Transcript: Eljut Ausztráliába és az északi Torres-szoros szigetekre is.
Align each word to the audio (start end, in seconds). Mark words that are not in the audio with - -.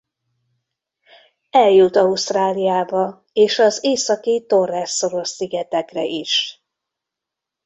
Eljut 1.51 1.95
Ausztráliába 1.95 3.25
és 3.33 3.59
az 3.59 3.83
északi 3.83 4.45
Torres-szoros 4.45 5.27
szigetekre 5.27 6.03
is. 6.05 6.63